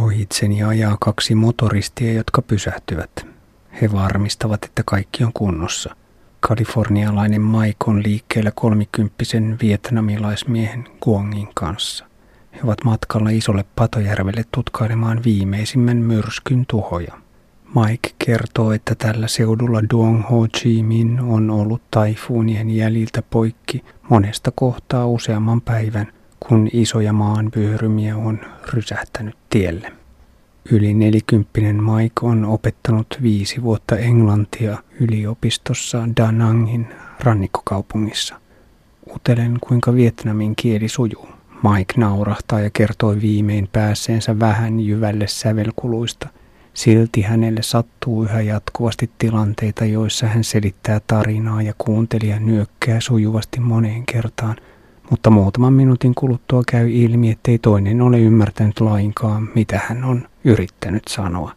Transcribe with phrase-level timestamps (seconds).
[0.00, 3.26] Ohitseni ajaa kaksi motoristia, jotka pysähtyvät.
[3.82, 5.96] He varmistavat, että kaikki on kunnossa.
[6.40, 12.06] Kalifornialainen Mike on liikkeellä kolmikymppisen vietnamilaismiehen Guangin kanssa.
[12.54, 17.14] He ovat matkalla isolle Patojärvelle tutkailemaan viimeisimmän myrskyn tuhoja.
[17.74, 24.52] Mike kertoo, että tällä seudulla Duong Ho Chi Minh on ollut taifuunien jäljiltä poikki monesta
[24.54, 28.40] kohtaa useamman päivän, kun isoja maanvyörymiä on
[28.72, 29.92] rysähtänyt tielle.
[30.70, 36.86] Yli nelikymppinen Mike on opettanut viisi vuotta englantia yliopistossa Da Nangin
[37.20, 38.40] rannikkokaupungissa.
[39.14, 41.28] Utelen, kuinka vietnamin kieli sujuu.
[41.48, 46.28] Mike naurahtaa ja kertoi viimein päässeensä vähän jyvälle sävelkuluista.
[46.74, 54.06] Silti hänelle sattuu yhä jatkuvasti tilanteita, joissa hän selittää tarinaa ja kuuntelija nyökkää sujuvasti moneen
[54.06, 54.56] kertaan,
[55.10, 61.02] mutta muutaman minuutin kuluttua käy ilmi, ettei toinen ole ymmärtänyt lainkaan, mitä hän on yrittänyt
[61.08, 61.52] sanoa.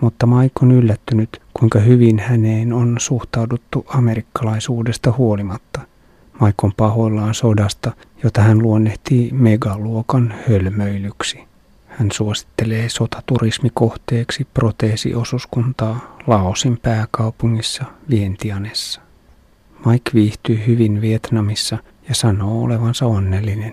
[0.00, 5.80] Mutta Mike on yllättynyt, kuinka hyvin häneen on suhtauduttu amerikkalaisuudesta huolimatta–
[6.40, 7.92] Maikon pahoillaan sodasta,
[8.24, 11.44] jota hän luonnehtii megaluokan hölmöilyksi.
[11.86, 19.00] Hän suosittelee sotaturismikohteeksi proteesiosuuskuntaa Laosin pääkaupungissa Vientianessa.
[19.86, 21.78] Mike viihtyy hyvin Vietnamissa
[22.08, 23.72] ja sanoo olevansa onnellinen.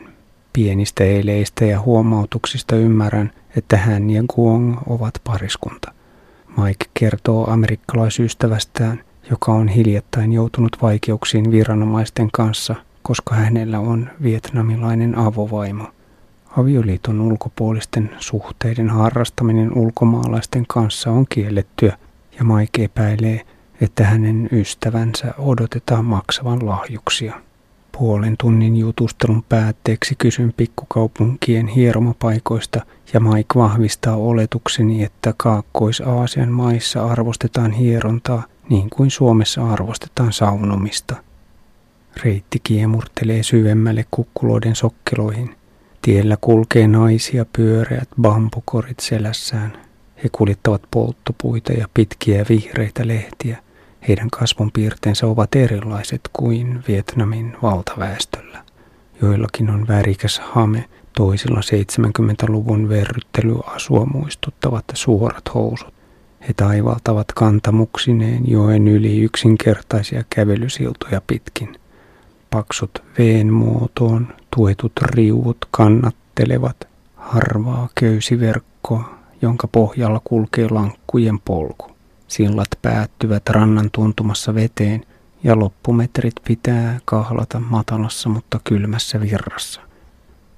[0.54, 5.94] Pienistä eileistä ja huomautuksista ymmärrän, että hän ja Guong ovat pariskunta.
[6.58, 15.88] Mike kertoo amerikkalaisystävästään– joka on hiljattain joutunut vaikeuksiin viranomaisten kanssa, koska hänellä on vietnamilainen avovaimo.
[16.58, 21.98] Avioliiton ulkopuolisten suhteiden harrastaminen ulkomaalaisten kanssa on kiellettyä
[22.40, 23.42] ja Mike epäilee,
[23.82, 27.42] että hänen ystävänsä odotetaan maksavan lahjuksia.
[27.98, 32.82] Puolen tunnin jutustelun päätteeksi kysyn pikkukaupunkien hieromapaikoista
[33.14, 41.16] ja Mike vahvistaa oletukseni, että Kaakkois-Aasian maissa arvostetaan hierontaa niin kuin Suomessa arvostetaan saunomista.
[42.24, 45.56] Reitti kiemurtelee syvemmälle kukkuloiden sokkeloihin.
[46.02, 49.74] Tiellä kulkee naisia pyöreät bambukorit selässään.
[50.24, 53.58] He kuljettavat polttopuita ja pitkiä vihreitä lehtiä.
[54.08, 58.64] Heidän kasvonpiirteensä ovat erilaiset kuin Vietnamin valtaväestöllä.
[59.22, 60.86] Joillakin on värikäs hame,
[61.18, 65.94] toisilla 70-luvun verryttelyasua muistuttavat suorat housut.
[66.48, 71.80] He taivaltavat kantamuksineen joen yli yksinkertaisia kävelysiltoja pitkin.
[72.50, 81.93] Paksut veen muotoon tuetut riuvut kannattelevat harvaa köysiverkkoa, jonka pohjalla kulkee lankkujen polku.
[82.34, 85.06] Sillat päättyvät rannan tuntumassa veteen
[85.44, 89.82] ja loppumetrit pitää kahlata matalassa mutta kylmässä virrassa.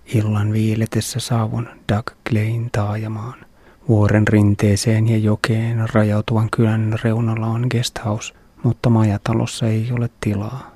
[0.06, 3.46] Illan viiletessä saavun Doug Klein taajamaan.
[3.88, 8.34] Vuoren rinteeseen ja jokeen rajautuvan kylän reunalla on guesthouse,
[8.64, 10.72] mutta majatalossa ei ole tilaa.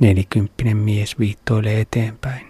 [0.00, 2.46] Nelikymppinen mies viittoilee eteenpäin.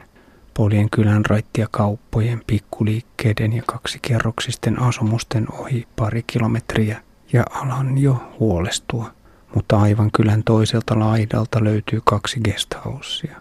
[0.55, 7.03] Poljen kylän raittia kauppojen, pikkuliikkeiden ja kaksikerroksisten asumusten ohi pari kilometriä
[7.33, 9.11] ja alan jo huolestua.
[9.55, 13.41] Mutta aivan kylän toiselta laidalta löytyy kaksi guesthousea.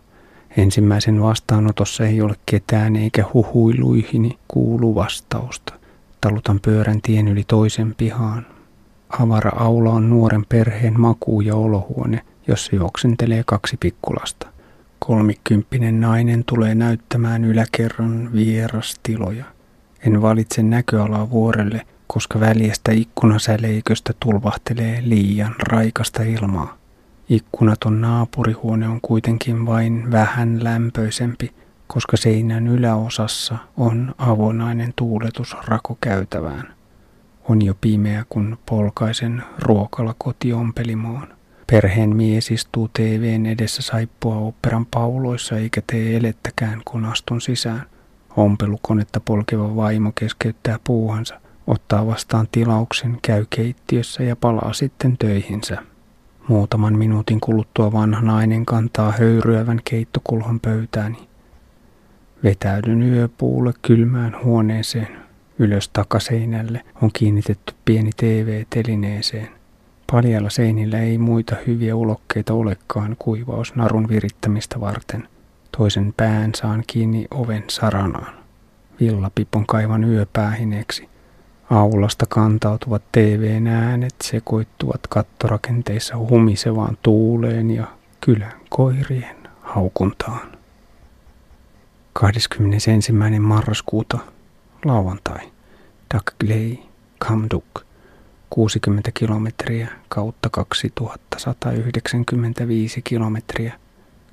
[0.58, 5.74] Ensimmäisen vastaanotossa ei ole ketään eikä huhuiluihini kuulu vastausta.
[6.22, 8.46] Talutan pyörän tien yli toisen pihaan.
[9.20, 14.48] Avara aula on nuoren perheen maku- ja olohuone, jossa juoksentelee kaksi pikkulasta.
[15.00, 19.46] Kolmikymppinen nainen tulee näyttämään yläkerran vierastiloja.
[20.06, 26.78] En valitse näköalaa vuorelle, koska väljestä ikkunasäleiköstä tulvahtelee liian raikasta ilmaa.
[27.30, 31.52] Ikkunaton naapurihuone on kuitenkin vain vähän lämpöisempi,
[31.88, 36.74] koska seinän yläosassa on avonainen tuuletus rakokäytävään.
[37.50, 41.28] On jo pimeä, kun polkaisen ruokala kotiompelimoon.
[41.68, 47.84] Perheen mies istuu TVn edessä saippua operan pauloissa eikä tee elettäkään, kun astun sisään.
[48.38, 55.78] Ompelukonetta polkeva vaimo keskeyttää puuhansa, ottaa vastaan tilauksen, käy keittiössä ja palaa sitten töihinsä.
[56.48, 61.28] Muutaman minuutin kuluttua vanha nainen kantaa höyryävän keittokulhon pöytääni.
[62.44, 65.08] Vetäydyn yöpuulle kylmään huoneeseen.
[65.60, 69.50] Ylös takaseinälle on kiinnitetty pieni TV-telineeseen.
[70.12, 75.28] Paljalla seinillä ei muita hyviä ulokkeita olekaan kuivausnarun virittämistä varten.
[75.78, 78.34] Toisen pään saan kiinni oven saranaan.
[79.00, 81.10] Villapipon kaivan yöpäähineeksi.
[81.72, 87.88] Aulasta kantautuvat TVn äänet sekoittuvat kattorakenteissa humisevaan tuuleen ja
[88.22, 90.52] kylän koirien haukuntaan.
[92.14, 93.12] 21.
[93.40, 94.20] marraskuuta
[94.86, 95.52] lauantai.
[96.14, 96.78] Dakgley,
[97.20, 97.82] Kamduk,
[98.50, 103.74] 60 kilometriä kautta 2195 kilometriä,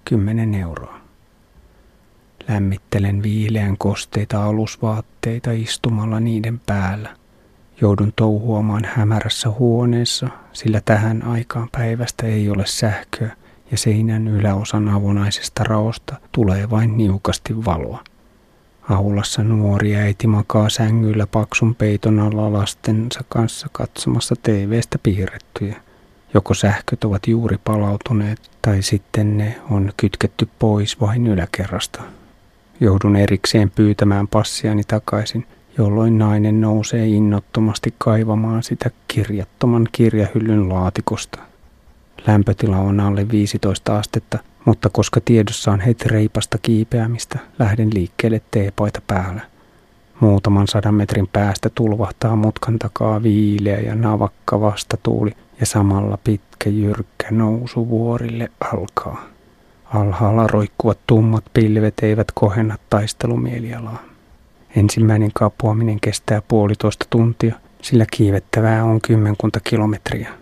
[0.04, 0.98] 10 euroa.
[2.48, 7.18] Lämmittelen viileän kosteita alusvaatteita istumalla niiden päällä.
[7.80, 13.36] Joudun touhuamaan hämärässä huoneessa, sillä tähän aikaan päivästä ei ole sähköä
[13.70, 18.04] ja seinän yläosan avonaisesta raosta tulee vain niukasti valoa.
[18.90, 25.76] Aulassa nuori äiti makaa sängyllä paksun peiton alla lastensa kanssa katsomassa TV-stä piirrettyjä.
[26.34, 32.02] Joko sähköt ovat juuri palautuneet tai sitten ne on kytketty pois vain yläkerrasta.
[32.80, 35.46] Joudun erikseen pyytämään passiani takaisin,
[35.78, 41.38] jolloin nainen nousee innottomasti kaivamaan sitä kirjattoman kirjahyllyn laatikosta.
[42.26, 49.02] Lämpötila on alle 15 astetta, mutta koska tiedossa on heti reipasta kiipeämistä, lähden liikkeelle teepaita
[49.06, 49.40] päällä.
[50.20, 57.26] Muutaman sadan metrin päästä tulvahtaa mutkan takaa viileä ja navakka vastatuuli ja samalla pitkä jyrkkä
[57.30, 59.24] nousu vuorille alkaa.
[59.84, 64.17] Alhaalla roikkuvat tummat pilvet eivät kohenna taistelumielialaa.
[64.76, 70.32] Ensimmäinen kapuaminen kestää puolitoista tuntia, sillä kiivettävää on kymmenkunta kilometriä.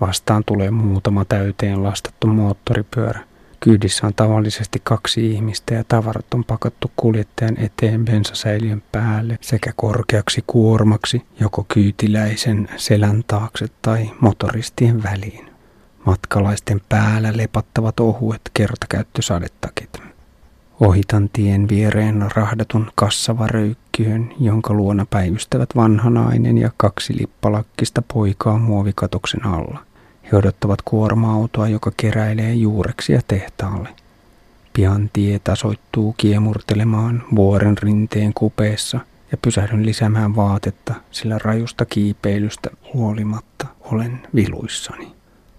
[0.00, 3.20] Vastaan tulee muutama täyteen lastattu moottoripyörä.
[3.60, 10.44] Kyydissä on tavallisesti kaksi ihmistä ja tavarat on pakattu kuljettajan eteen bensasäiliön päälle sekä korkeaksi
[10.46, 15.50] kuormaksi joko kyytiläisen selän taakse tai motoristien väliin.
[16.06, 20.11] Matkalaisten päällä lepattavat ohuet kertakäyttösadetakit.
[20.82, 29.46] Ohitan tien viereen rahdatun kassavaröykkyön, jonka luona päivystävät vanha nainen ja kaksi lippalakkista poikaa muovikatoksen
[29.46, 29.78] alla.
[30.32, 33.88] He odottavat kuorma-autoa, joka keräilee juureksia tehtaalle.
[34.72, 39.00] Pian tie tasoittuu kiemurtelemaan vuoren rinteen kupeessa
[39.32, 45.12] ja pysähdyn lisäämään vaatetta, sillä rajusta kiipeilystä huolimatta olen viluissani.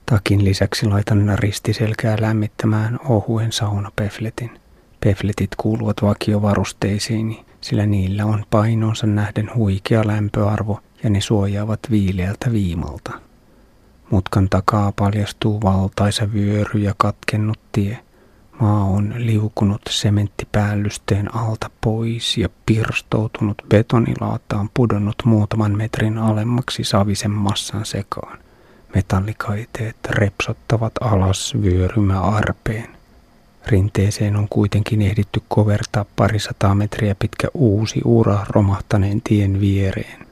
[0.05, 4.62] Takin lisäksi laitan ristiselkää lämmittämään ohuen saunapefletin.
[5.03, 13.11] Pefletit kuuluvat vakiovarusteisiin, sillä niillä on painonsa nähden huikea lämpöarvo ja ne suojaavat viileältä viimalta.
[14.09, 17.99] Mutkan takaa paljastuu valtaisa vyöry ja katkennut tie.
[18.59, 27.85] Maa on liukunut sementtipäällysten alta pois ja pirstoutunut betonilaataan pudonnut muutaman metrin alemmaksi savisen massan
[27.85, 28.37] sekaan.
[28.95, 33.02] Metallikaiteet repsottavat alas vyörymä arpeen.
[33.67, 40.27] Rinteeseen on kuitenkin ehditty kovertaa parisataa metriä pitkä uusi ura romahtaneen tien viereen.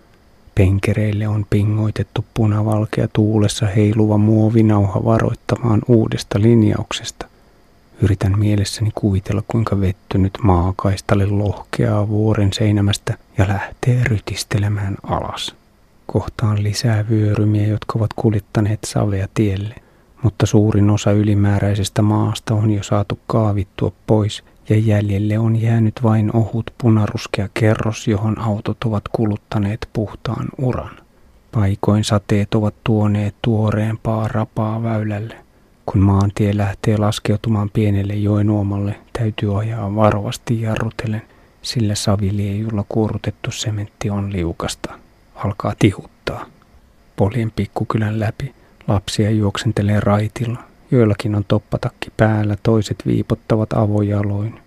[0.56, 7.26] Penkereille on pingoitettu punavalkea tuulessa heiluva muovinauha varoittamaan uudesta linjauksesta.
[8.02, 15.56] Yritän mielessäni kuvitella, kuinka vettynyt maakaistalle lohkeaa vuoren seinämästä ja lähtee rytistelemään alas.
[16.08, 19.76] Kohtaan lisää vyörymiä, jotka ovat kuljettaneet savea tielle,
[20.24, 26.36] mutta suurin osa ylimääräisestä maasta on jo saatu kaavittua pois ja jäljelle on jäänyt vain
[26.36, 30.96] ohut punaruskea kerros, johon autot ovat kuluttaneet puhtaan uran.
[31.52, 35.36] Paikoin sateet ovat tuoneet tuoreempaa rapaa väylälle.
[35.86, 41.22] Kun maantie lähtee laskeutumaan pienelle joenuomalle, täytyy ajaa varovasti jarrutellen,
[41.62, 44.94] sillä saviliejulla kuorutettu sementti on liukasta
[45.36, 46.46] alkaa tihuttaa.
[47.16, 48.54] Polien pikkukylän läpi
[48.94, 50.64] lapsia juoksentelee raitilla.
[50.92, 54.60] Joillakin on toppatakki päällä, toiset viipottavat avojaloin.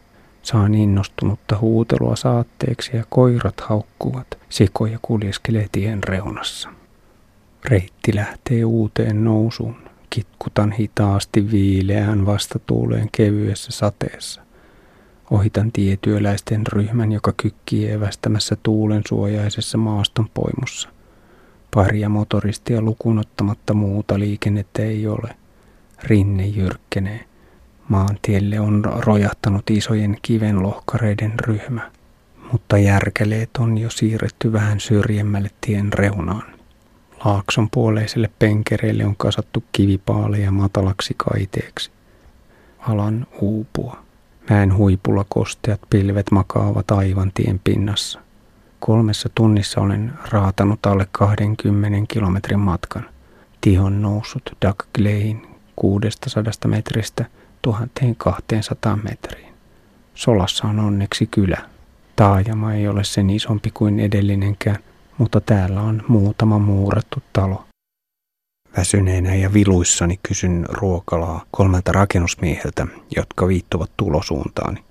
[0.42, 4.26] Saan innostunutta huutelua saatteeksi ja koirat haukkuvat.
[4.48, 6.68] Sikoja kuljeskelee tien reunassa.
[7.64, 9.76] Reitti lähtee uuteen nousuun.
[10.10, 14.42] Kitkutan hitaasti viileään vastatuuleen kevyessä sateessa.
[15.30, 20.93] Ohitan tietyöläisten ryhmän, joka kykkii evästämässä tuulen suojaisessa maastonpoimussa.
[21.74, 25.36] Paria motoristia lukunottamatta muuta liikennettä ei ole.
[26.02, 27.24] Rinne jyrkkenee.
[27.88, 31.90] Maantielle on rojahtanut isojen kivenlohkareiden ryhmä,
[32.52, 36.54] mutta järkeleet on jo siirretty vähän syrjemmälle tien reunaan.
[37.24, 41.90] Laakson puoleiselle penkereille on kasattu kivipaaleja matalaksi kaiteeksi.
[42.78, 43.98] Alan uupua.
[44.50, 48.23] Mäen huipulla kosteat pilvet makaavat aivan tien pinnassa.
[48.86, 53.08] Kolmessa tunnissa olen raatanut alle 20 kilometrin matkan.
[53.60, 57.24] Tihon noussut Duck Glein 600 metristä
[57.62, 59.54] 1200 metriin.
[60.14, 61.58] Solassa on onneksi kylä.
[62.16, 64.78] Taajama ei ole sen isompi kuin edellinenkään,
[65.18, 67.64] mutta täällä on muutama muurattu talo.
[68.76, 72.86] Väsyneenä ja viluissani kysyn ruokalaa kolmelta rakennusmieheltä,
[73.16, 74.84] jotka viittovat tulosuuntaani.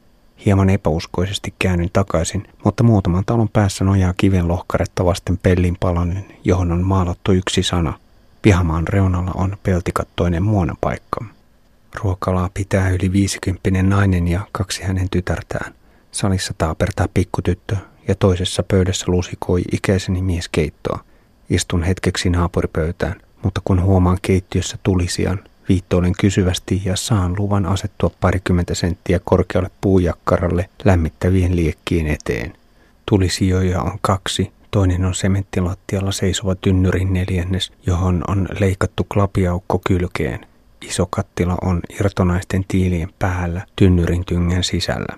[0.46, 6.72] Hieman epäuskoisesti käännyn takaisin, mutta muutaman talon päässä nojaa kiven lohkaretta vasten pellin palanen, johon
[6.72, 8.00] on maalattu yksi sana.
[8.42, 11.26] Pihamaan reunalla on peltikattoinen muonapaikka.
[11.96, 15.74] Ruokalaa pitää yli viisikymppinen nainen ja kaksi hänen tytärtään.
[16.12, 17.76] Salissa taapertaa pikkutyttö
[18.08, 21.00] ja toisessa pöydässä lusikoi ikäiseni mies keittoa.
[21.50, 25.40] Istun hetkeksi naapuripöytään, mutta kun huomaan keittiössä tulisijan,
[25.70, 32.54] viittoilen kysyvästi ja saan luvan asettua parikymmentä senttiä korkealle puujakkaralle lämmittävien liekkien eteen.
[33.06, 40.46] Tulisijoja on kaksi, toinen on sementtilattialla seisova tynnyrin neljännes, johon on leikattu klapiaukko kylkeen.
[40.82, 45.18] Iso kattila on irtonaisten tiilien päällä tynnyrin tyngän sisällä.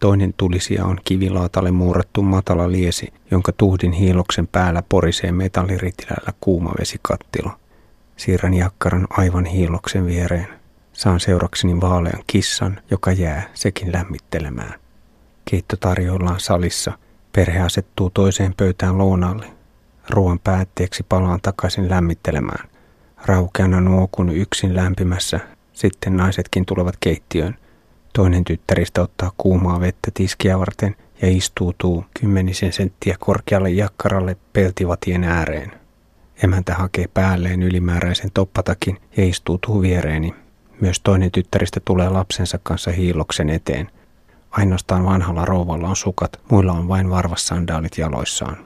[0.00, 7.58] Toinen tulisija on kivilaatalle muurattu matala liesi, jonka tuhdin hiiloksen päällä porisee metalliritilällä kuuma vesikattila.
[8.18, 10.48] Siirrän jakkaran aivan hiiloksen viereen.
[10.92, 14.74] Saan seurakseni vaalean kissan, joka jää sekin lämmittelemään.
[15.50, 16.92] Keitto tarjoillaan salissa.
[17.32, 19.46] Perhe asettuu toiseen pöytään lounalle.
[20.10, 22.68] Ruoan päätteeksi palaan takaisin lämmittelemään.
[23.26, 25.40] Raukeana nuokun yksin lämpimässä.
[25.72, 27.56] Sitten naisetkin tulevat keittiöön–
[28.18, 35.72] Toinen tyttäristä ottaa kuumaa vettä tiskiä varten ja istuutuu kymmenisen senttiä korkealle jakkaralle peltivatien ääreen.
[36.42, 40.34] Emäntä hakee päälleen ylimääräisen toppatakin ja istuutuu viereeni.
[40.80, 43.90] Myös toinen tyttäristä tulee lapsensa kanssa hiiloksen eteen.
[44.50, 48.56] Ainoastaan vanhalla rouvalla on sukat, muilla on vain varvassandaalit jaloissaan.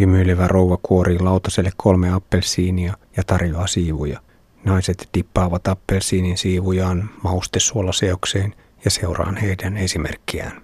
[0.00, 4.20] Hymyilevä rouva kuorii lautaselle kolme appelsiinia ja tarjoaa siivuja.
[4.64, 8.54] Naiset dippaavat appelsiinin siivujaan maustesuolaseokseen
[8.84, 10.62] ja seuraan heidän esimerkkiään.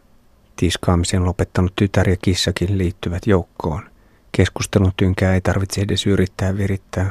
[0.56, 3.82] Tiskaamisen lopettanut tytär ja kissakin liittyvät joukkoon.
[4.36, 7.10] Keskustelun tynkää ei tarvitse edes yrittää virittää.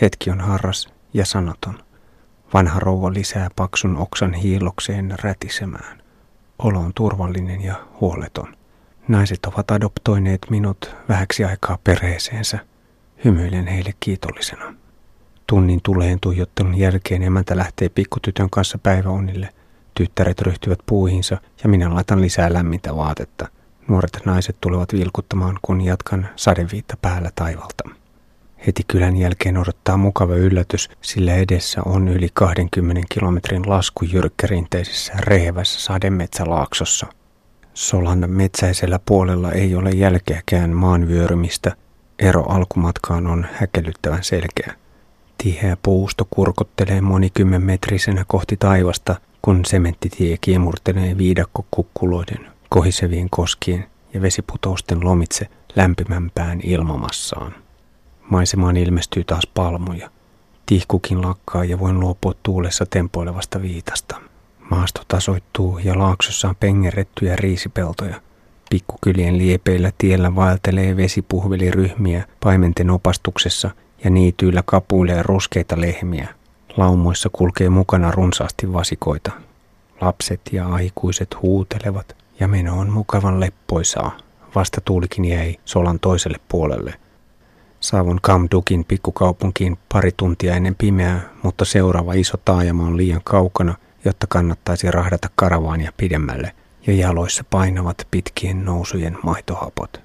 [0.00, 1.82] Hetki on harras ja sanaton.
[2.54, 6.02] Vanha rouva lisää paksun oksan hiilokseen rätisemään.
[6.58, 8.56] Olo on turvallinen ja huoleton.
[9.08, 12.58] Naiset ovat adoptoineet minut vähäksi aikaa perheeseensä.
[13.24, 14.74] Hymyilen heille kiitollisena.
[15.46, 19.48] Tunnin tuleen tuijottelun jälkeen emäntä lähtee pikkutytön kanssa päiväunille–
[19.94, 23.48] Tyttäret ryhtyvät puuhinsa ja minä laitan lisää lämmintä vaatetta.
[23.88, 27.84] Nuoret naiset tulevat vilkuttamaan, kun jatkan sadeviitta päällä taivalta.
[28.66, 35.80] Heti kylän jälkeen odottaa mukava yllätys, sillä edessä on yli 20 kilometrin lasku jyrkkärinteisessä rehevässä
[35.80, 37.06] sademetsälaaksossa.
[37.74, 41.76] Solan metsäisellä puolella ei ole jälkeäkään maanvyörymistä.
[42.18, 44.74] Ero alkumatkaan on häkellyttävän selkeä.
[45.38, 55.48] Tiheä puusto kurkottelee monikymmenmetrisenä kohti taivasta, kun sementtitie kiemurtelee viidakkokukkuloiden, kohisevien koskien ja vesiputousten lomitse
[55.76, 57.54] lämpimämpään ilmamassaan.
[58.30, 60.10] Maisemaan ilmestyy taas palmuja.
[60.66, 64.16] Tihkukin lakkaa ja voin luopua tuulessa tempoilevasta viitasta.
[64.70, 68.20] Maasto tasoittuu ja laaksossa on pengerrettyjä riisipeltoja.
[68.70, 73.70] Pikkukylien liepeillä tiellä vaeltelee vesipuhveliryhmiä paimenten opastuksessa
[74.04, 76.28] ja niityillä kapuilee ruskeita lehmiä–
[76.76, 79.32] Laumoissa kulkee mukana runsaasti vasikoita.
[80.00, 84.16] Lapset ja aikuiset huutelevat ja meno on mukavan leppoisaa.
[84.54, 86.94] Vasta tuulikin jäi solan toiselle puolelle.
[87.80, 94.26] Saavun Kamdukin pikkukaupunkiin pari tuntia ennen pimeää, mutta seuraava iso taajama on liian kaukana, jotta
[94.26, 96.52] kannattaisi rahdata karavaania pidemmälle,
[96.86, 100.00] ja jaloissa painavat pitkien nousujen maitohapot.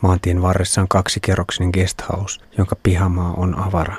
[0.00, 3.94] Maantien varressa on kaksikerroksinen guesthouse, jonka pihamaa on avara.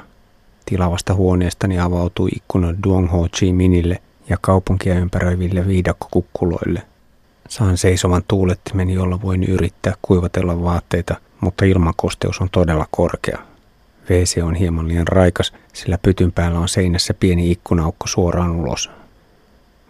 [0.66, 6.87] Tilavasta huoneestani avautui ikkuna Duong Ho Chi Minille ja kaupunkia ympäröiville viidakkokukkuloille.
[7.48, 13.40] Saan seisovan tuulettimen, jolla voin yrittää kuivatella vaatteita, mutta ilmakosteus on todella korkea.
[14.10, 18.90] WC on hieman liian raikas, sillä pytyn päällä on seinässä pieni ikkunaukko suoraan ulos.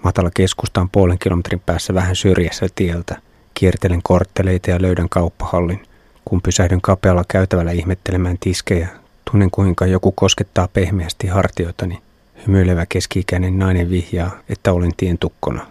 [0.04, 3.22] Matala keskusta on puolen kilometrin päässä vähän syrjässä tieltä.
[3.54, 5.84] Kiertelen kortteleita ja löydän kauppahallin.
[6.26, 8.88] Kun pysähdyn kapealla käytävällä ihmettelemään tiskejä,
[9.32, 12.02] Tunnen kuinka joku koskettaa pehmeästi hartioitani.
[12.48, 15.68] Hymyilevä keski-ikäinen nainen vihjaa, että olen tien tukkona.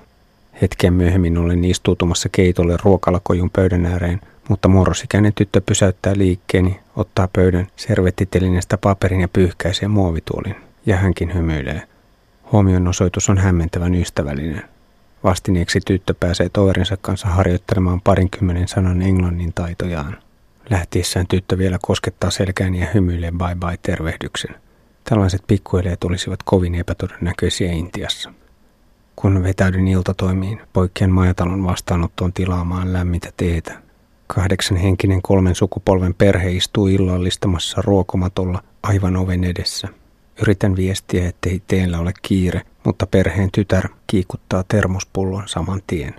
[0.62, 7.66] Hetken myöhemmin olen istuutumassa keitolle ruokalakojun pöydän ääreen, mutta murrosikäinen tyttö pysäyttää liikkeeni, ottaa pöydän
[7.76, 10.56] servettitelineestä paperin ja pyyhkäisee muovituolin.
[10.86, 11.82] Ja hänkin hymyilee.
[12.52, 14.62] Huomion osoitus on hämmentävän ystävällinen.
[15.24, 20.18] Vastineeksi tyttö pääsee toverinsa kanssa harjoittelemaan parinkymmenen sanan englannin taitojaan.
[20.70, 24.54] Lähtiessään tyttö vielä koskettaa selkään ja hymyilee bye bye tervehdyksen.
[25.04, 28.32] Tällaiset pikkueleet olisivat kovin epätodennäköisiä Intiassa.
[29.16, 33.82] Kun vetäydyn iltatoimiin, poikkeen majatalon vastaanottoon tilaamaan lämmintä teetä.
[34.26, 39.88] Kahdeksan henkinen kolmen sukupolven perhe istuu illallistamassa ruokomatolla aivan oven edessä.
[40.42, 46.14] Yritän viestiä, ettei teillä ole kiire, mutta perheen tytär kiikuttaa termospullon saman tien.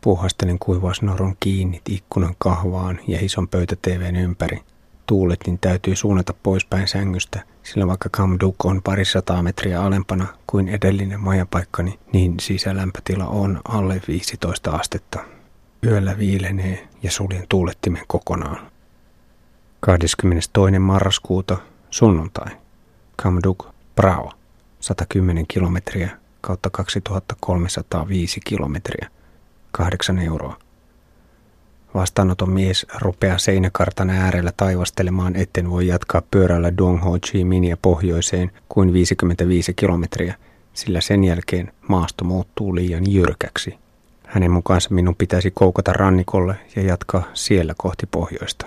[0.00, 4.60] Puuhastelin kuivausnorun kiinni ikkunan kahvaan ja ison pöytäteeveen ympäri.
[5.06, 11.98] Tuuletin täytyy suunnata poispäin sängystä, sillä vaikka Kamduk on parisataa metriä alempana kuin edellinen majapaikkani,
[12.12, 15.24] niin sisälämpötila on alle 15 astetta.
[15.86, 18.70] Yöllä viilenee ja suljen tuulettimen kokonaan.
[19.80, 20.78] 22.
[20.78, 21.56] marraskuuta
[21.90, 22.56] sunnuntai.
[23.16, 23.66] Kamduk,
[23.96, 24.32] Bravo.
[24.80, 29.08] 110 kilometriä kautta 2305 kilometriä.
[29.72, 30.58] 8 euroa.
[31.94, 38.50] Vastaanoton mies rupeaa seinäkartan äärellä taivastelemaan, etten voi jatkaa pyörällä Duong Ho Chi Minia pohjoiseen
[38.68, 40.34] kuin 55 kilometriä,
[40.72, 43.78] sillä sen jälkeen maasto muuttuu liian jyrkäksi.
[44.26, 48.66] Hänen mukaansa minun pitäisi koukata rannikolle ja jatkaa siellä kohti pohjoista.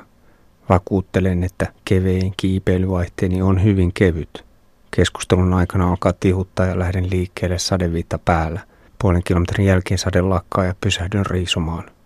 [0.69, 4.45] Vakuuttelen, että kevein kiipeilyvaihteeni on hyvin kevyt.
[4.91, 8.59] Keskustelun aikana alkaa tihuttaa ja lähden liikkeelle sadeviitta päällä.
[9.01, 11.96] Puolen kilometrin jälkeen sade lakkaa ja pysähdyn riisumaan.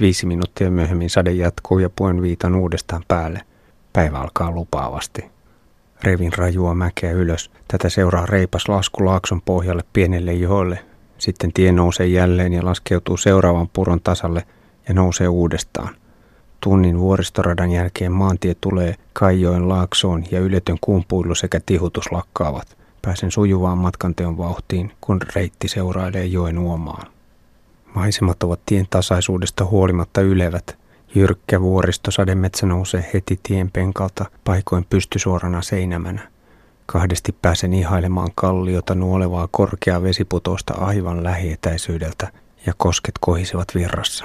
[0.00, 3.40] Viisi minuuttia myöhemmin sade jatkuu ja puen viitan uudestaan päälle.
[3.92, 5.24] Päivä alkaa lupaavasti.
[6.02, 7.50] Revin rajua mäkeä ylös.
[7.68, 10.78] Tätä seuraa reipas lasku laakson pohjalle pienelle joelle.
[11.18, 14.46] Sitten tie nousee jälleen ja laskeutuu seuraavan puron tasalle
[14.88, 15.94] ja nousee uudestaan.
[16.60, 22.76] Tunnin vuoristoradan jälkeen maantie tulee Kaijoen laaksoon ja yletön kumpuilu sekä tihutus lakkaavat.
[23.02, 27.17] Pääsen sujuvaan matkanteon vauhtiin, kun reitti seurailee joen uomaan.
[27.98, 30.78] Maisemat ovat tien tasaisuudesta huolimatta ylevät.
[31.14, 36.28] Jyrkkä vuoristosademetsä nousee heti tien penkalta paikoin pystysuorana seinämänä.
[36.86, 42.32] Kahdesti pääsen ihailemaan kalliota nuolevaa korkeaa vesiputousta aivan lähietäisyydeltä
[42.66, 44.24] ja kosket kohisevat virrassa.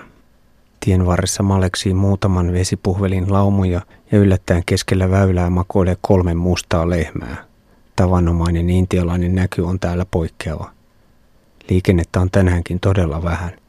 [0.80, 7.46] Tien varressa maleksii muutaman vesipuhvelin laumuja ja yllättäen keskellä väylää makoilee kolme mustaa lehmää.
[7.96, 10.72] Tavanomainen intialainen näky on täällä poikkeava.
[11.70, 13.63] Liikennettä on tänäänkin todella vähän.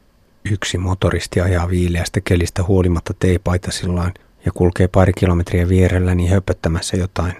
[0.51, 4.13] Yksi motoristi ajaa viileästä kelistä huolimatta teepaitasillaan
[4.45, 7.33] ja kulkee pari kilometriä vierelläni höpöttämässä jotain.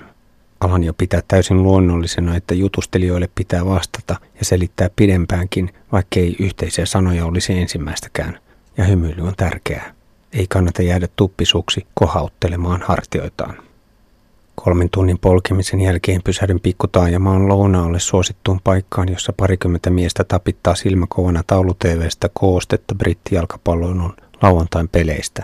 [0.60, 7.26] Alan jo pitää täysin luonnollisena, että jutustelijoille pitää vastata ja selittää pidempäänkin, vaikkei yhteisiä sanoja
[7.26, 8.40] olisi ensimmäistäkään.
[8.78, 9.94] Ja hymyily on tärkeää.
[10.34, 13.58] Ei kannata jäädä tuppisuksi kohauttelemaan hartioitaan.
[14.66, 22.30] Kolmen tunnin polkemisen jälkeen pysähdyn pikkutaajamaan lounaalle suosittuun paikkaan, jossa parikymmentä miestä tapittaa silmäkovana taulutevestä
[22.34, 25.44] koostetta brittijalkapallon lauantain peleistä.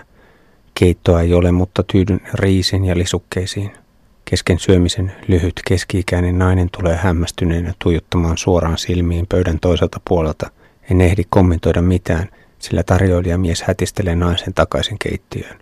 [0.74, 3.72] Keittoa ei ole, mutta tyydyn riisin ja lisukkeisiin.
[4.26, 10.52] Kesken syömisen lyhyt keski-ikäinen nainen tulee hämmästyneenä tuijottamaan suoraan silmiin pöydän toiselta puolelta.
[10.92, 12.30] En ehdi kommentoida mitään,
[12.60, 15.60] sillä tarjoilijamies hätistelee naisen takaisin keittiöön.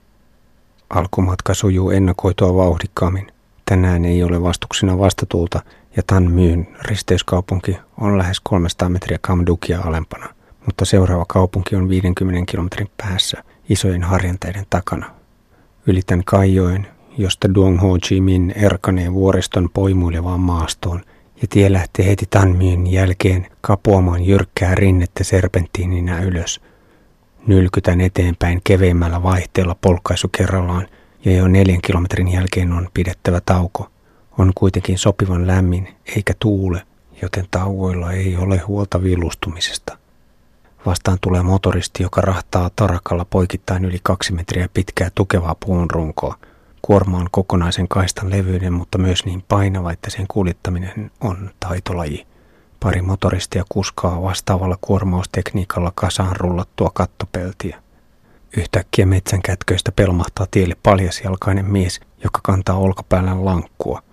[0.90, 3.32] Alkumatka sujuu ennakoitua vauhdikkaammin.
[3.70, 5.62] Tänään ei ole vastuksina vastatulta
[5.96, 10.30] ja Tan Myyn risteyskaupunki on lähes 300 metriä Kamdukia alempana,
[10.66, 15.12] mutta seuraava kaupunki on 50 kilometrin päässä isojen harjanteiden takana.
[15.88, 21.02] Ylitän Kaijoen, josta Duong Ho Chi Minh erkanee vuoriston poimuilevaan maastoon
[21.42, 26.62] ja tie lähtee heti Tanmyin jälkeen kapuamaan jyrkkää rinnettä serpenttiininä ylös.
[27.48, 30.88] Nylkytän eteenpäin keveimmällä vaihteella polkaisu kerrallaan–
[31.26, 33.90] ja jo neljän kilometrin jälkeen on pidettävä tauko.
[34.38, 36.82] On kuitenkin sopivan lämmin eikä tuule,
[37.22, 39.98] joten tauoilla ei ole huolta villustumisesta.
[40.86, 46.36] Vastaan tulee motoristi, joka rahtaa tarakalla poikittain yli kaksi metriä pitkää tukevaa puun runkoa.
[46.82, 52.28] Kuorma on kokonaisen kaistan levyyden, mutta myös niin painava, että sen kuljettaminen on taitolaji.
[52.80, 57.84] Pari motoristia kuskaa vastaavalla kuormaustekniikalla kasaan rullattua kattopeltiä.
[58.58, 64.04] Yhtäkkiä metsän kätköistä pelmahtaa tielle paljasjalkainen mies, joka kantaa olkapäällään lankkua.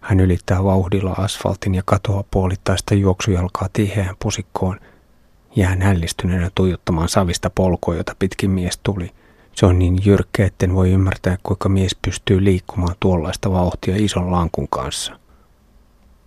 [0.00, 4.80] Hän ylittää vauhdilla asfaltin ja katoaa puolittaista juoksujalkaa tiheään pusikkoon.
[5.56, 9.10] Jään hällistyneenä tuijottamaan savista polkua, jota pitkin mies tuli.
[9.52, 14.68] Se on niin jyrkkä, etten voi ymmärtää, kuinka mies pystyy liikkumaan tuollaista vauhtia ison lankun
[14.68, 15.18] kanssa.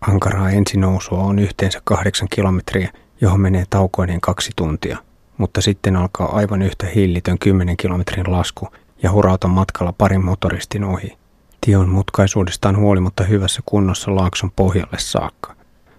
[0.01, 5.06] Ankaraa ensinousua on yhteensä kahdeksan kilometriä, johon menee taukoinen kaksi tuntia
[5.37, 8.67] mutta sitten alkaa aivan yhtä hillitön 10 kilometrin lasku
[9.03, 11.17] ja hurauta matkalla parin motoristin ohi.
[11.61, 15.55] Tie on mutkaisuudestaan huolimatta hyvässä kunnossa laakson pohjalle saakka.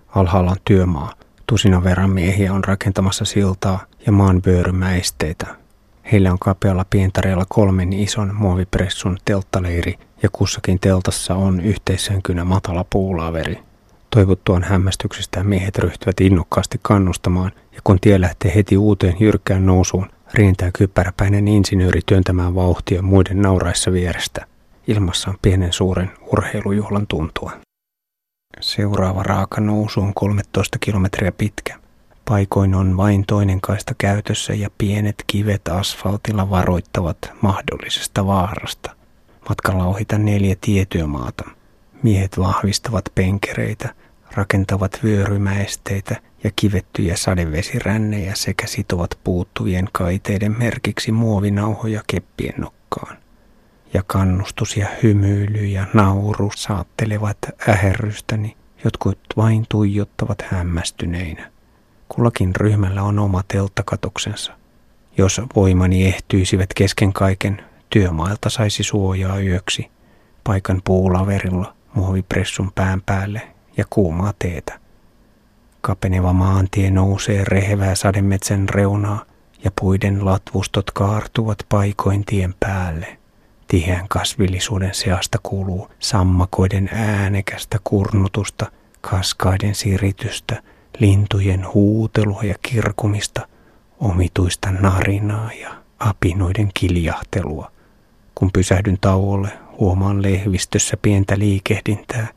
[0.09, 1.13] Alhaalla on työmaa.
[1.47, 5.47] Tusinan verran miehiä on rakentamassa siltaa ja maan vyörymäesteitä.
[6.13, 13.68] Heillä on kapealla pientareella kolmen ison muovipressun telttaleiri ja kussakin teltassa on yhteisönkynä matala puulaveri.
[14.11, 20.71] Toivottuaan hämmästyksestä miehet ryhtyvät innokkaasti kannustamaan, ja kun tie lähtee heti uuteen jyrkkään nousuun, rientää
[20.79, 24.47] kypäräpäinen insinööri työntämään vauhtia muiden nauraissa vierestä.
[24.87, 27.53] Ilmassa on pienen suuren urheilujuhlan tuntua.
[28.61, 31.79] Seuraava raaka nousu on 13 kilometriä pitkä.
[32.25, 38.91] Paikoin on vain toinen kaista käytössä ja pienet kivet asfaltilla varoittavat mahdollisesta vaarasta.
[39.49, 41.45] Matkalla ohita neljä tietyömaata.
[42.03, 43.95] Miehet vahvistavat penkereitä,
[44.35, 53.17] rakentavat vyörymäesteitä ja kivettyjä sadevesirännejä sekä sitovat puuttuvien kaiteiden merkiksi muovinauhoja keppien nokkaan.
[53.95, 57.39] Ja kannustus ja hymy ja nauru saattelevat
[57.69, 61.51] äherrystäni, jotkut vain tuijottavat hämmästyneinä.
[62.09, 64.53] Kullakin ryhmällä on oma telttakatoksensa.
[65.17, 69.91] Jos voimani ehtyisivät kesken kaiken, työmailta saisi suojaa yöksi,
[70.45, 74.81] paikan puulaverilla, muovipressun pään päälle ja kuumaa teetä.
[75.81, 79.25] Kapeneva maantie nousee rehevää sademetsän reunaa
[79.65, 83.19] ja puiden latvustot kaartuvat paikoin tien päälle.
[83.69, 90.63] Tiheän kasvillisuuden seasta kuuluu sammakoiden äänekästä kurnutusta, kaskaiden siritystä,
[90.99, 93.49] lintujen huutelua ja kirkumista,
[94.01, 97.73] omituista narinaa ja apinoiden kiljahtelua.
[98.35, 99.49] Kun pysähdyn tauolle,
[99.81, 102.29] huomaan lehvistössä pientä liikehdintää.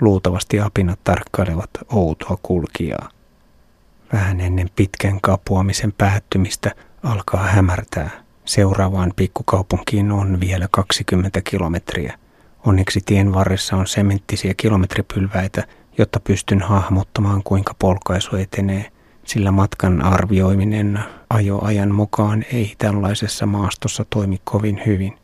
[0.00, 3.08] Luultavasti apinat tarkkailevat outoa kulkijaa.
[4.12, 6.70] Vähän ennen pitkän kapuamisen päättymistä
[7.02, 8.10] alkaa hämärtää.
[8.44, 12.18] Seuraavaan pikkukaupunkiin on vielä 20 kilometriä.
[12.66, 15.66] Onneksi tien varressa on sementtisiä kilometripylväitä,
[15.98, 18.92] jotta pystyn hahmottamaan kuinka polkaisu etenee,
[19.24, 25.18] sillä matkan arvioiminen ajoajan mukaan ei tällaisessa maastossa toimi kovin hyvin.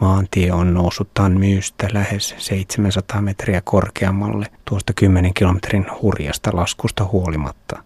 [0.00, 7.82] Maantie on noussut myystä lähes 700 metriä korkeammalle tuosta 10 kilometrin hurjasta laskusta huolimatta.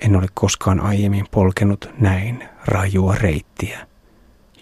[0.00, 3.86] En ole koskaan aiemmin polkenut näin rajua reittiä.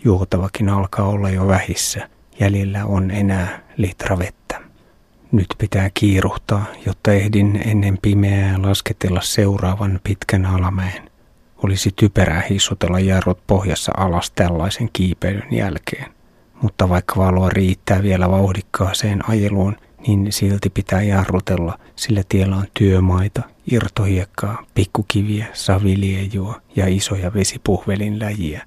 [0.04, 2.08] Juotavakin alkaa olla jo vähissä.
[2.40, 4.60] Jäljellä on enää litra vettä.
[5.32, 11.10] Nyt pitää kiiruhtaa, jotta ehdin ennen pimeää lasketella seuraavan pitkän alamäen.
[11.56, 16.21] Olisi typerää hissutella jarrut pohjassa alas tällaisen kiipeilyn jälkeen.
[16.62, 23.42] Mutta vaikka valoa riittää vielä vauhdikkaaseen ajeluun, niin silti pitää jarrutella, sillä tiellä on työmaita,
[23.72, 28.66] irtohiekkaa, pikkukiviä, saviliejua ja isoja vesipuhvelin läjiä.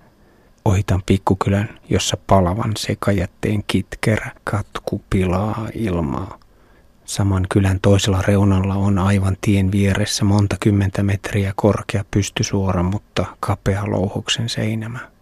[0.65, 6.39] Ohitan pikkukylän, jossa palavan sekajätteen kitkerä katku pilaa ilmaa.
[7.05, 13.91] Saman kylän toisella reunalla on aivan tien vieressä monta kymmentä metriä korkea pystysuora, mutta kapea
[13.91, 15.14] louhoksen seinämä.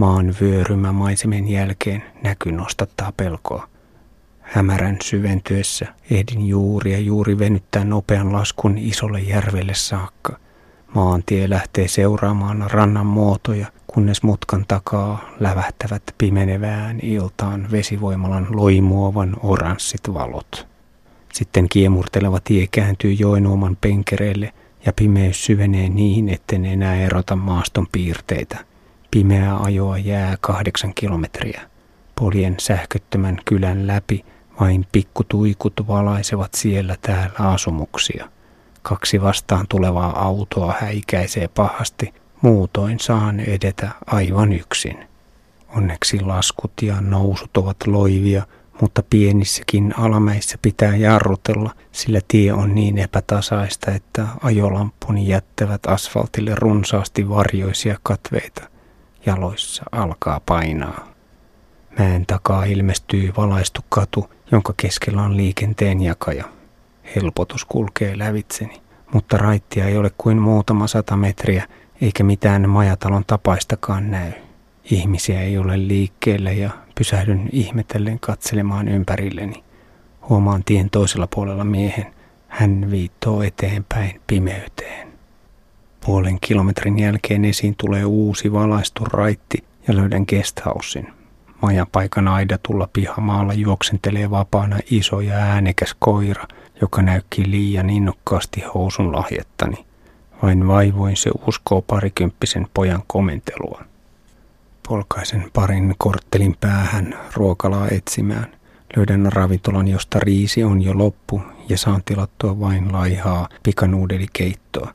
[0.00, 3.68] Maan vyörymä maisemen jälkeen näky nostattaa pelkoa.
[4.40, 10.38] Hämärän syventyessä ehdin juuri ja juuri venyttää nopean laskun isolle järvelle saakka.
[10.94, 20.66] Maantie lähtee seuraamaan rannan muotoja, kunnes mutkan takaa lävähtävät pimenevään iltaan vesivoimalan loimuovan oranssit valot.
[21.32, 24.52] Sitten kiemurteleva tie kääntyy joenuoman penkereille
[24.86, 28.69] ja pimeys syvenee niin, etten enää erota maaston piirteitä.
[29.10, 31.60] Pimeää ajoa jää kahdeksan kilometriä.
[32.14, 34.24] Poljen sähköttömän kylän läpi
[34.60, 38.28] vain pikkutuikut valaisevat siellä täällä asumuksia.
[38.82, 45.08] Kaksi vastaan tulevaa autoa häikäisee pahasti, muutoin saan edetä aivan yksin.
[45.76, 48.42] Onneksi laskut ja nousut ovat loivia–
[48.80, 57.28] mutta pienissäkin alamäissä pitää jarrutella, sillä tie on niin epätasaista, että ajolampuni jättävät asfaltille runsaasti
[57.28, 58.70] varjoisia katveita.
[59.26, 61.08] Jaloissa alkaa painaa.
[61.98, 66.44] Mäen takaa ilmestyy valaistu katu, jonka keskellä on liikenteen jakaja.
[67.16, 68.82] Helpotus kulkee lävitseni,
[69.14, 71.66] mutta raittia ei ole kuin muutama sata metriä,
[72.00, 74.32] eikä mitään majatalon tapaistakaan näy.
[74.90, 79.64] Ihmisiä ei ole liikkeellä ja pysähdyn ihmetellen katselemaan ympärilleni.
[80.28, 82.14] Huomaan tien toisella puolella miehen.
[82.48, 85.09] Hän viittoo eteenpäin pimeyteen.
[86.06, 91.12] Puolen kilometrin jälkeen esiin tulee uusi valaistu raitti ja löydän guesthousein.
[91.62, 96.46] Majapaikan aidatulla pihamaalla juoksentelee vapaana iso ja äänekäs koira,
[96.80, 99.86] joka näykki liian innokkaasti housun lahjettani.
[100.42, 103.84] Vain vaivoin se uskoo parikymppisen pojan komentelua.
[104.88, 108.46] Polkaisen parin korttelin päähän ruokalaa etsimään.
[108.96, 114.94] Löydän ravintolan, josta riisi on jo loppu ja saan tilattua vain laihaa pikanuudelikeittoa.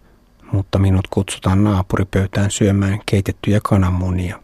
[0.51, 4.39] Mutta minut kutsutaan naapuripöytään syömään keitettyjä kananmunia.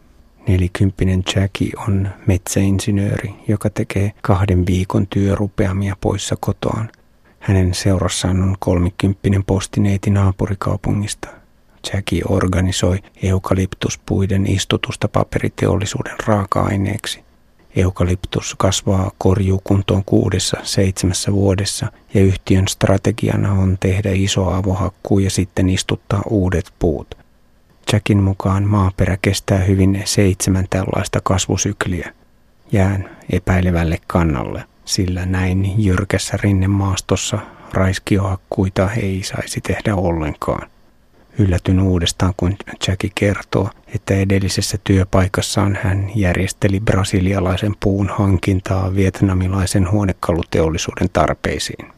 [0.48, 6.90] Nelikymppinen Jackie on metsäinsinööri, joka tekee kahden viikon työrupeamia poissa kotoaan.
[7.38, 11.28] Hänen seurassaan on kolmikymppinen postineiti naapurikaupungista–
[11.92, 17.24] Jackie organisoi eukalyptuspuiden istutusta paperiteollisuuden raaka-aineeksi.
[17.76, 25.68] Eukalyptus kasvaa korjuukuntoon kuudessa seitsemässä vuodessa ja yhtiön strategiana on tehdä iso avohakkuu ja sitten
[25.70, 27.14] istuttaa uudet puut.
[27.92, 32.14] Jackin mukaan maaperä kestää hyvin seitsemän tällaista kasvusykliä.
[32.72, 37.38] Jään epäilevälle kannalle, sillä näin jyrkässä rinnemaastossa
[37.72, 40.70] raiskiohakkuita ei saisi tehdä ollenkaan.
[41.38, 42.56] Yllätyn uudestaan, kun
[42.88, 51.92] Jackie kertoo, että edellisessä työpaikassaan hän järjesteli brasilialaisen puun hankintaa vietnamilaisen huonekaluteollisuuden tarpeisiin.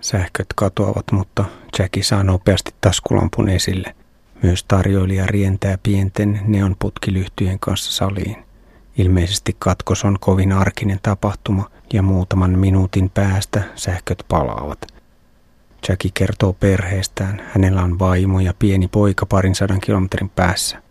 [0.00, 1.44] Sähköt katoavat, mutta
[1.78, 3.94] Jackie saa nopeasti taskulampun esille.
[4.42, 8.36] Myös tarjoilija rientää pienten neonputkilyhtyjen kanssa saliin.
[8.98, 14.78] Ilmeisesti katkos on kovin arkinen tapahtuma ja muutaman minuutin päästä sähköt palaavat–
[15.88, 17.42] Jackie kertoo perheestään.
[17.52, 20.82] Hänellä on vaimo ja pieni poika parin sadan kilometrin päässä.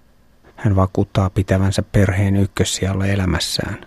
[0.56, 3.86] Hän vakuuttaa pitävänsä perheen ykkössijalla elämässään.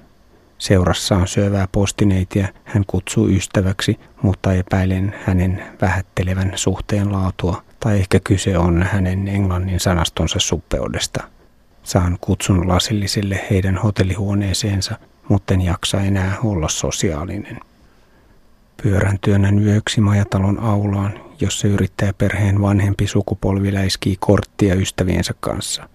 [0.59, 8.21] Seurassa on syövää postineitiä, hän kutsuu ystäväksi, mutta epäilen hänen vähättelevän suhteen laatua, tai ehkä
[8.21, 11.25] kyse on hänen englannin sanastonsa suppeudesta.
[11.83, 17.61] Saan kutsun lasillisille heidän hotellihuoneeseensa, mutta en jaksa enää olla sosiaalinen.
[18.83, 21.69] Pyörän työnnän yöksi majatalon aulaan, jossa
[22.19, 25.89] perheen vanhempi sukupolvi läiskii korttia ystäviensä kanssa.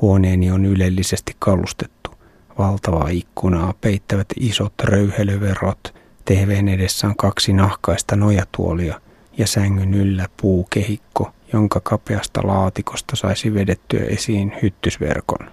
[0.00, 2.10] Huoneeni on ylellisesti kalustettu.
[2.58, 5.94] Valtavaa ikkunaa peittävät isot röyhelöverot.
[6.24, 9.00] TVn edessä on kaksi nahkaista nojatuolia
[9.38, 15.50] ja sängyn yllä puukehikko, jonka kapeasta laatikosta saisi vedettyä esiin hyttysverkon.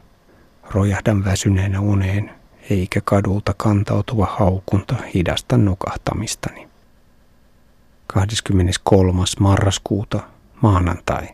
[0.72, 2.32] Rojahdan väsyneenä uneen,
[2.70, 6.75] eikä kadulta kantautuva haukunta hidasta nukahtamistani.
[8.16, 9.24] 23.
[9.40, 10.20] marraskuuta
[10.62, 11.28] maanantai.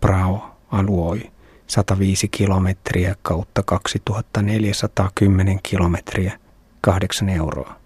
[0.00, 1.30] Prao aluoi
[1.66, 6.38] 105 kilometriä kautta 2410 kilometriä
[6.80, 7.76] 8 euroa.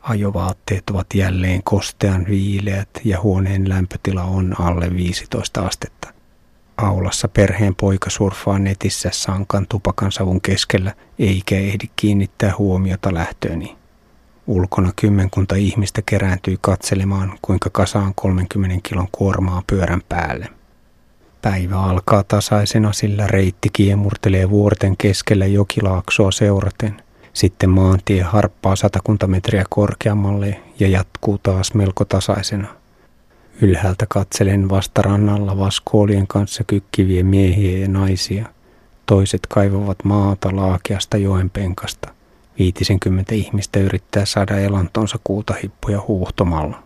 [0.00, 6.12] Ajovaatteet ovat jälleen kostean viileät ja huoneen lämpötila on alle 15 astetta.
[6.76, 13.76] Aulassa perheen poika surfaa netissä sankan tupakansavun keskellä eikä ehdi kiinnittää huomiota lähtööni.
[14.46, 20.48] Ulkona kymmenkunta ihmistä kerääntyy katselemaan, kuinka kasaan 30 kilon kuormaa pyörän päälle.
[21.42, 27.02] Päivä alkaa tasaisena, sillä reitti kiemurtelee vuorten keskellä jokilaaksoa seuraten.
[27.32, 32.68] Sitten maantie harppaa satakunta metriä korkeammalle ja jatkuu taas melko tasaisena.
[33.62, 38.48] Ylhäältä katselen vastarannalla vaskoolien kanssa kykkiviä miehiä ja naisia.
[39.06, 42.15] Toiset kaivavat maata laakeasta joenpenkasta.
[42.58, 46.82] Viitisenkymmentä ihmistä yrittää saada elantonsa kuutahippuja huuhtomalla.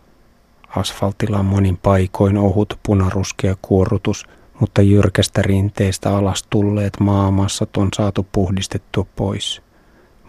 [0.76, 4.26] Asfaltilla on monin paikoin ohut punaruskea kuorutus,
[4.60, 9.62] mutta jyrkästä rinteistä alas tulleet maamassat on saatu puhdistettua pois.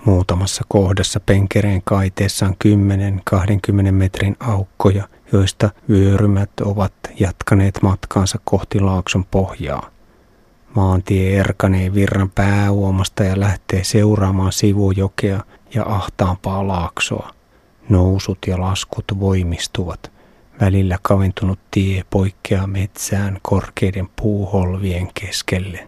[0.05, 2.55] Muutamassa kohdassa penkereen kaiteessa on
[3.87, 9.89] 10-20 metrin aukkoja, joista vyörymät ovat jatkaneet matkaansa kohti laakson pohjaa.
[10.75, 17.33] Maantie erkanee virran pääuomasta ja lähtee seuraamaan sivujokea ja ahtaampaa laaksoa.
[17.89, 20.11] Nousut ja laskut voimistuvat.
[20.61, 25.87] Välillä kaventunut tie poikkeaa metsään korkeiden puuholvien keskelle.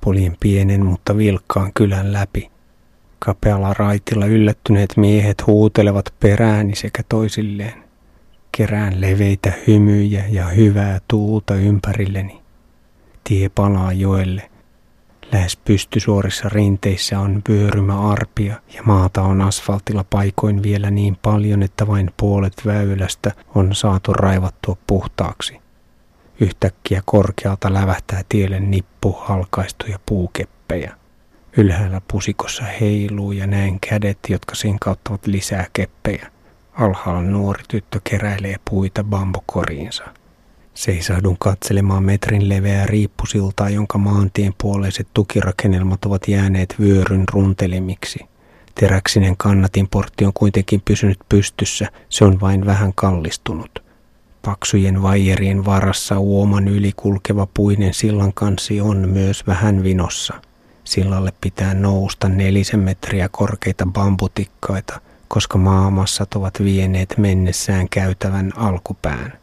[0.00, 2.50] Poljen pienen mutta vilkkaan kylän läpi.
[3.18, 7.84] Kapealla raitilla yllättyneet miehet huutelevat perääni sekä toisilleen.
[8.56, 12.41] Kerään leveitä hymyjä ja hyvää tuulta ympärilleni.
[13.24, 14.50] Tie palaa joelle.
[15.32, 21.86] Lähes pystysuorissa rinteissä on vyörymä arpia ja maata on asfaltilla paikoin vielä niin paljon, että
[21.86, 25.60] vain puolet väylästä on saatu raivattua puhtaaksi.
[26.40, 30.96] Yhtäkkiä korkealta lävähtää tielle nippu halkaistuja puukeppejä.
[31.56, 36.30] Ylhäällä pusikossa heiluu ja näen kädet, jotka sinkauttavat lisää keppejä.
[36.72, 40.04] Alhaalla nuori tyttö keräilee puita bambukoriinsa.
[40.74, 48.18] Seisahdun katselemaan metrin leveää riippusiltaa, jonka maantien puoleiset tukirakennelmat ovat jääneet vyöryn runtelemiksi.
[48.74, 53.82] Teräksinen kannatinportti on kuitenkin pysynyt pystyssä, se on vain vähän kallistunut.
[54.42, 60.34] Paksujen vaijerien varassa uoman yli kulkeva puinen sillan kansi on myös vähän vinossa.
[60.84, 69.41] Sillalle pitää nousta nelisen metriä korkeita bambutikkaita, koska maamassat ovat vieneet mennessään käytävän alkupään.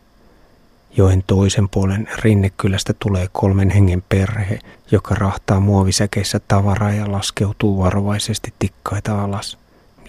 [0.98, 4.60] Joen toisen puolen rinnekylästä tulee kolmen hengen perhe,
[4.92, 9.58] joka rahtaa muovisäkeissä tavaraa ja laskeutuu varovaisesti tikkaita alas.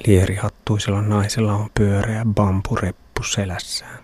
[0.07, 3.99] Lierihattuisella naisella on pyöreä bambureppu selässään.